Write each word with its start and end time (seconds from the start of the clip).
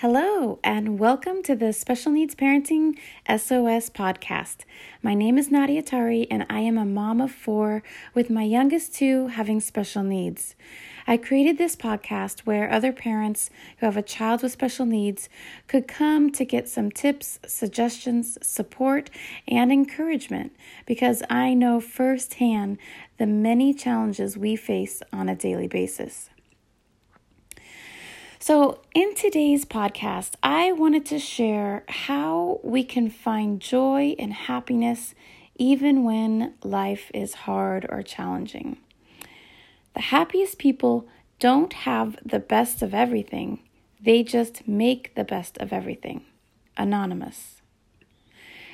Hello, 0.00 0.58
and 0.62 0.98
welcome 0.98 1.42
to 1.44 1.56
the 1.56 1.72
Special 1.72 2.12
Needs 2.12 2.34
Parenting 2.34 2.98
SOS 3.26 3.88
podcast. 3.88 4.66
My 5.02 5.14
name 5.14 5.38
is 5.38 5.50
Nadia 5.50 5.80
Tari, 5.80 6.30
and 6.30 6.44
I 6.50 6.60
am 6.60 6.76
a 6.76 6.84
mom 6.84 7.18
of 7.18 7.32
four 7.32 7.82
with 8.12 8.28
my 8.28 8.42
youngest 8.42 8.94
two 8.94 9.28
having 9.28 9.58
special 9.58 10.02
needs. 10.02 10.54
I 11.06 11.16
created 11.16 11.56
this 11.56 11.76
podcast 11.76 12.40
where 12.40 12.70
other 12.70 12.92
parents 12.92 13.48
who 13.78 13.86
have 13.86 13.96
a 13.96 14.02
child 14.02 14.42
with 14.42 14.52
special 14.52 14.84
needs 14.84 15.30
could 15.66 15.88
come 15.88 16.30
to 16.32 16.44
get 16.44 16.68
some 16.68 16.90
tips, 16.90 17.38
suggestions, 17.46 18.36
support, 18.46 19.08
and 19.48 19.72
encouragement 19.72 20.54
because 20.84 21.22
I 21.30 21.54
know 21.54 21.80
firsthand 21.80 22.76
the 23.16 23.26
many 23.26 23.72
challenges 23.72 24.36
we 24.36 24.56
face 24.56 25.02
on 25.10 25.30
a 25.30 25.34
daily 25.34 25.68
basis. 25.68 26.28
So, 28.38 28.80
in 28.94 29.14
today's 29.14 29.64
podcast, 29.64 30.34
I 30.42 30.70
wanted 30.70 31.06
to 31.06 31.18
share 31.18 31.84
how 31.88 32.60
we 32.62 32.84
can 32.84 33.08
find 33.08 33.60
joy 33.60 34.14
and 34.18 34.30
happiness 34.30 35.14
even 35.56 36.04
when 36.04 36.52
life 36.62 37.10
is 37.14 37.32
hard 37.32 37.86
or 37.88 38.02
challenging. 38.02 38.76
The 39.94 40.02
happiest 40.02 40.58
people 40.58 41.08
don't 41.38 41.72
have 41.72 42.18
the 42.22 42.38
best 42.38 42.82
of 42.82 42.92
everything, 42.92 43.60
they 43.98 44.22
just 44.22 44.68
make 44.68 45.14
the 45.14 45.24
best 45.24 45.56
of 45.56 45.72
everything. 45.72 46.22
Anonymous. 46.76 47.62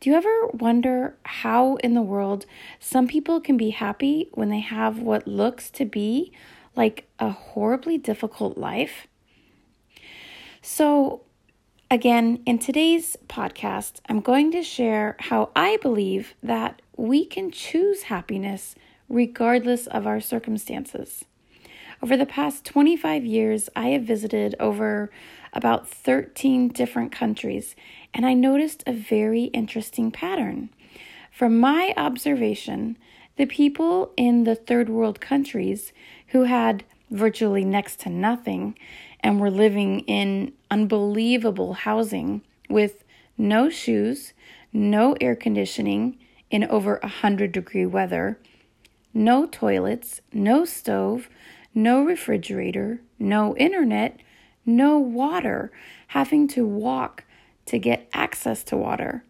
Do 0.00 0.10
you 0.10 0.16
ever 0.16 0.48
wonder 0.48 1.16
how 1.22 1.76
in 1.76 1.94
the 1.94 2.02
world 2.02 2.44
some 2.80 3.06
people 3.06 3.40
can 3.40 3.56
be 3.56 3.70
happy 3.70 4.28
when 4.34 4.48
they 4.48 4.60
have 4.60 4.98
what 4.98 5.28
looks 5.28 5.70
to 5.70 5.84
be 5.84 6.32
like 6.74 7.06
a 7.20 7.30
horribly 7.30 7.96
difficult 7.98 8.58
life? 8.58 9.06
So, 10.66 11.20
again, 11.90 12.42
in 12.46 12.58
today's 12.58 13.18
podcast, 13.28 14.00
I'm 14.08 14.20
going 14.20 14.50
to 14.52 14.62
share 14.62 15.14
how 15.18 15.50
I 15.54 15.76
believe 15.76 16.32
that 16.42 16.80
we 16.96 17.26
can 17.26 17.50
choose 17.50 18.04
happiness 18.04 18.74
regardless 19.06 19.86
of 19.86 20.06
our 20.06 20.22
circumstances. 20.22 21.26
Over 22.02 22.16
the 22.16 22.24
past 22.24 22.64
25 22.64 23.26
years, 23.26 23.68
I 23.76 23.88
have 23.88 24.04
visited 24.04 24.54
over 24.58 25.10
about 25.52 25.86
13 25.86 26.68
different 26.68 27.12
countries, 27.12 27.76
and 28.14 28.24
I 28.24 28.32
noticed 28.32 28.82
a 28.86 28.94
very 28.94 29.44
interesting 29.52 30.10
pattern. 30.10 30.70
From 31.30 31.60
my 31.60 31.92
observation, 31.94 32.96
the 33.36 33.44
people 33.44 34.14
in 34.16 34.44
the 34.44 34.56
third 34.56 34.88
world 34.88 35.20
countries 35.20 35.92
who 36.28 36.44
had 36.44 36.84
virtually 37.10 37.64
next 37.64 38.00
to 38.00 38.08
nothing 38.08 38.76
and 39.20 39.40
were 39.40 39.50
living 39.50 40.00
in 40.00 40.52
unbelievable 40.70 41.74
housing 41.74 42.42
with 42.68 43.04
no 43.36 43.68
shoes, 43.68 44.32
no 44.72 45.16
air 45.20 45.36
conditioning 45.36 46.18
in 46.50 46.64
over 46.64 46.98
100 47.02 47.52
degree 47.52 47.86
weather, 47.86 48.38
no 49.12 49.46
toilets, 49.46 50.20
no 50.32 50.64
stove, 50.64 51.28
no 51.74 52.04
refrigerator, 52.04 53.00
no 53.18 53.56
internet, 53.56 54.20
no 54.66 54.98
water, 54.98 55.70
having 56.08 56.46
to 56.48 56.66
walk 56.66 57.24
to 57.66 57.78
get 57.78 58.08
access 58.12 58.62
to 58.64 58.76
water. 58.76 59.24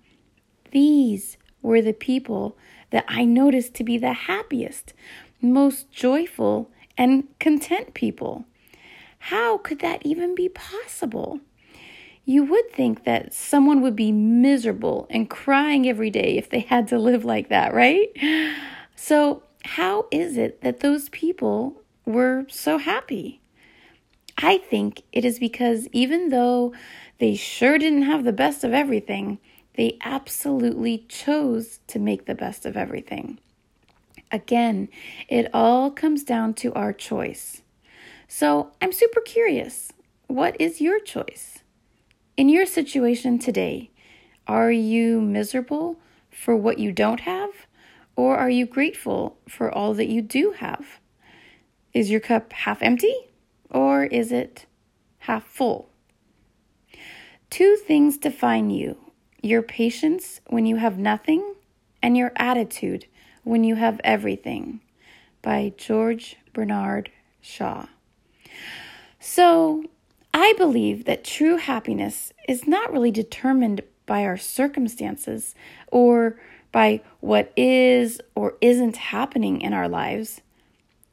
These 0.71 1.37
were 1.63 1.81
the 1.81 1.93
people 1.93 2.57
that 2.91 3.05
I 3.09 3.25
noticed 3.25 3.75
to 3.75 3.85
be 3.85 3.97
the 3.97 4.13
happiest, 4.13 4.93
most 5.41 5.91
joyful, 5.91 6.71
and 6.97 7.27
content 7.39 7.95
people. 7.95 8.45
How 9.19 9.59
could 9.59 9.81
that 9.81 10.05
even 10.05 10.35
be 10.35 10.49
possible? 10.49 11.41
You 12.25 12.45
would 12.45 12.71
think 12.73 13.05
that 13.05 13.35
someone 13.35 13.81
would 13.83 13.97
be 13.97 14.13
miserable 14.13 15.07
and 15.11 15.29
crying 15.29 15.89
every 15.89 16.11
day 16.11 16.37
if 16.37 16.49
they 16.49 16.61
had 16.61 16.89
to 16.89 16.99
live 16.99 17.25
like 17.25 17.49
that, 17.49 17.75
right? 17.75 18.09
So, 18.97 19.43
how 19.65 20.07
is 20.11 20.37
it 20.37 20.61
that 20.61 20.81
those 20.81 21.09
people 21.09 21.83
were 22.07 22.47
so 22.49 22.79
happy? 22.79 23.41
I 24.39 24.59
think 24.59 25.03
it 25.13 25.25
is 25.25 25.39
because 25.39 25.89
even 25.93 26.31
though 26.31 26.75
they 27.19 27.35
sure 27.35 27.79
didn't 27.79 28.03
have 28.03 28.25
the 28.25 28.33
best 28.33 28.65
of 28.65 28.73
everything, 28.73 29.39
they 29.77 29.99
absolutely 30.03 30.99
chose 31.09 31.81
to 31.89 31.99
make 31.99 32.27
the 32.27 32.35
best 32.35 32.67
of 32.67 32.77
everything. 32.77 33.39
Again, 34.35 34.89
it 35.29 35.49
all 35.55 35.93
comes 35.93 36.25
down 36.25 36.55
to 36.55 36.75
our 36.75 36.93
choice. 36.93 37.63
So 38.27 38.73
I'm 38.83 38.91
super 38.91 39.21
curious. 39.21 39.93
What 40.27 40.61
is 40.61 40.81
your 40.81 40.99
choice? 40.99 41.61
In 42.37 42.49
your 42.49 42.67
situation 42.67 43.39
today, 43.39 43.93
are 44.49 44.73
you 44.73 45.21
miserable 45.21 46.01
for 46.33 46.57
what 46.57 46.81
you 46.81 46.91
don't 46.91 47.21
have? 47.21 47.51
Or 48.17 48.37
are 48.37 48.51
you 48.51 48.67
grateful 48.67 49.39
for 49.49 49.73
all 49.73 49.95
that 49.95 50.09
you 50.09 50.21
do 50.21 50.51
have? 50.59 50.99
Is 51.93 52.11
your 52.11 52.19
cup 52.19 52.53
half 52.53 52.83
empty 52.83 53.15
or 53.71 54.07
is 54.07 54.33
it 54.33 54.67
half 55.19 55.47
full? 55.47 55.91
Two 57.51 57.77
things 57.77 58.19
define 58.19 58.71
you 58.71 58.97
your 59.43 59.63
patience 59.63 60.41
when 60.49 60.67
you 60.67 60.75
have 60.75 60.99
nothing, 60.99 61.55
and 62.03 62.17
your 62.17 62.33
attitude 62.35 63.07
when 63.45 63.65
you 63.65 63.77
have 63.77 64.01
everything. 64.03 64.81
By 65.43 65.75
George 65.77 66.37
Bernard 66.53 67.11
Shaw. 67.41 67.87
So, 69.21 69.85
I 70.33 70.55
believe 70.59 71.05
that 71.05 71.23
true 71.23 71.59
happiness 71.59 72.33
is 72.49 72.67
not 72.67 72.93
really 72.93 73.11
determined 73.11 73.83
by 74.07 74.25
our 74.25 74.37
circumstances 74.37 75.55
or 75.93 76.41
by 76.73 77.01
what 77.21 77.53
is 77.57 78.21
or 78.35 78.57
isn't 78.61 78.97
happening 78.97 79.61
in 79.61 79.73
our 79.73 79.89
lives. 79.89 80.41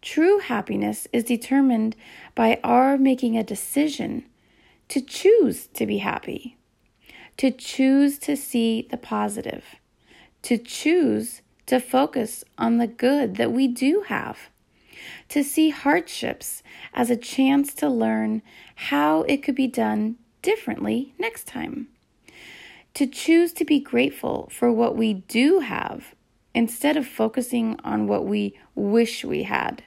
True 0.01 0.39
happiness 0.39 1.07
is 1.13 1.23
determined 1.23 1.95
by 2.33 2.59
our 2.63 2.97
making 2.97 3.37
a 3.37 3.43
decision 3.43 4.25
to 4.87 5.01
choose 5.01 5.67
to 5.67 5.85
be 5.85 5.99
happy, 5.99 6.57
to 7.37 7.51
choose 7.51 8.17
to 8.19 8.35
see 8.35 8.87
the 8.89 8.97
positive, 8.97 9.63
to 10.41 10.57
choose 10.57 11.41
to 11.67 11.79
focus 11.79 12.43
on 12.57 12.77
the 12.77 12.87
good 12.87 13.35
that 13.35 13.51
we 13.51 13.67
do 13.67 14.03
have 14.07 14.49
to 15.29 15.43
see 15.43 15.69
hardships 15.69 16.63
as 16.93 17.09
a 17.09 17.15
chance 17.15 17.73
to 17.75 17.89
learn 17.89 18.41
how 18.75 19.21
it 19.23 19.37
could 19.37 19.55
be 19.55 19.67
done 19.67 20.17
differently 20.41 21.13
next 21.17 21.47
time. 21.47 21.87
To 22.95 23.07
choose 23.07 23.53
to 23.53 23.65
be 23.65 23.79
grateful 23.79 24.49
for 24.51 24.71
what 24.71 24.97
we 24.97 25.13
do 25.13 25.59
have 25.59 26.13
instead 26.53 26.97
of 26.97 27.07
focusing 27.07 27.79
on 27.83 28.07
what 28.07 28.25
we 28.25 28.59
wish 28.75 29.23
we 29.23 29.43
had. 29.43 29.83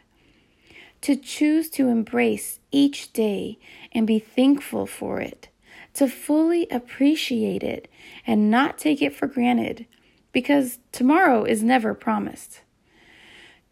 To 1.02 1.16
choose 1.16 1.68
to 1.70 1.88
embrace 1.88 2.60
each 2.70 3.12
day 3.12 3.58
and 3.92 4.06
be 4.06 4.18
thankful 4.18 4.86
for 4.86 5.20
it. 5.20 5.48
To 5.94 6.08
fully 6.08 6.66
appreciate 6.70 7.62
it 7.62 7.88
and 8.26 8.50
not 8.50 8.78
take 8.78 9.02
it 9.02 9.14
for 9.14 9.26
granted 9.26 9.86
because 10.34 10.80
tomorrow 10.92 11.44
is 11.44 11.62
never 11.62 11.94
promised 11.94 12.60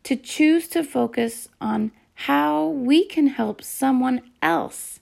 to 0.04 0.16
choose 0.16 0.66
to 0.68 0.82
focus 0.82 1.48
on 1.60 1.92
how 2.14 2.68
we 2.68 3.04
can 3.04 3.26
help 3.26 3.62
someone 3.62 4.22
else 4.40 5.00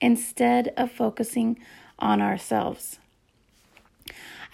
instead 0.00 0.72
of 0.76 0.90
focusing 0.90 1.58
on 1.98 2.20
ourselves. 2.20 2.98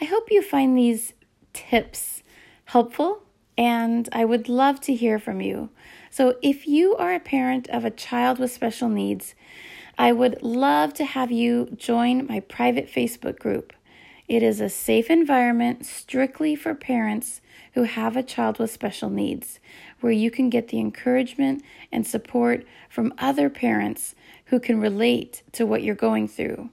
I 0.01 0.05
hope 0.05 0.31
you 0.31 0.43
find 0.43 0.77
these 0.77 1.15
tips 1.53 2.23
helpful, 2.67 3.23
and 3.57 4.09
I 4.13 4.25
would 4.25 4.49
love 4.49 4.81
to 4.83 4.95
hear 4.95 5.19
from 5.19 5.41
you. 5.41 5.71
So, 6.11 6.37
if 6.43 6.67
you 6.67 6.97
are 6.97 7.15
a 7.15 7.21
parent 7.21 7.69
of 7.71 7.85
a 7.85 7.91
child 7.91 8.39
with 8.39 8.53
special 8.53 8.89
needs, 8.89 9.35
I 9.99 10.13
would 10.13 10.43
love 10.43 10.95
to 10.95 11.05
have 11.05 11.31
you 11.31 11.69
join 11.77 12.27
my 12.27 12.41
private 12.41 12.89
Facebook 12.89 13.39
group. 13.39 13.73
It 14.33 14.43
is 14.43 14.63
a 14.63 14.71
safe 14.71 15.11
environment 15.11 15.85
strictly 15.85 16.57
for 16.57 16.75
parents 16.75 17.43
who 17.75 17.83
have 17.83 18.17
a 18.17 18.23
child 18.23 18.59
with 18.59 18.71
special 18.71 19.11
needs, 19.11 19.61
where 20.01 20.11
you 20.11 20.31
can 20.31 20.49
get 20.49 20.69
the 20.69 20.81
encouragement 20.81 21.63
and 21.93 22.07
support 22.07 22.65
from 22.89 23.13
other 23.19 23.51
parents 23.51 24.15
who 24.47 24.59
can 24.59 24.81
relate 24.81 25.43
to 25.53 25.67
what 25.67 25.83
you're 25.83 25.95
going 25.95 26.29
through. 26.29 26.71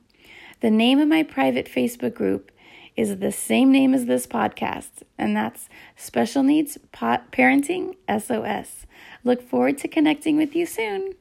The 0.62 0.72
name 0.72 1.00
of 1.00 1.10
my 1.10 1.22
private 1.22 1.66
Facebook 1.66 2.14
group 2.14 2.50
is 2.96 3.18
the 3.18 3.30
same 3.30 3.74
name 3.74 3.94
as 3.94 4.06
this 4.06 4.26
podcast, 4.26 5.04
and 5.18 5.36
that's 5.36 5.68
Special 5.98 6.44
Needs 6.44 6.78
Parenting 6.94 7.98
SOS. 8.08 8.86
Look 9.26 9.42
forward 9.42 9.78
to 9.80 9.90
connecting 9.90 10.38
with 10.38 10.56
you 10.56 10.66
soon. 10.66 11.16